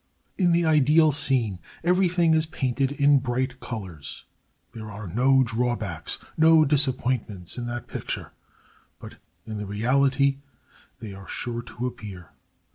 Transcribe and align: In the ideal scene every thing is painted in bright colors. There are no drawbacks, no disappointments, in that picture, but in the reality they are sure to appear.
In 0.35 0.51
the 0.51 0.65
ideal 0.65 1.11
scene 1.11 1.59
every 1.83 2.09
thing 2.09 2.33
is 2.33 2.47
painted 2.47 2.91
in 2.91 3.19
bright 3.19 3.59
colors. 3.59 4.25
There 4.73 4.89
are 4.89 5.05
no 5.07 5.43
drawbacks, 5.43 6.17
no 6.35 6.65
disappointments, 6.65 7.55
in 7.55 7.67
that 7.67 7.85
picture, 7.85 8.31
but 8.99 9.17
in 9.45 9.59
the 9.59 9.67
reality 9.67 10.37
they 10.99 11.13
are 11.13 11.27
sure 11.27 11.61
to 11.61 11.85
appear. 11.85 12.31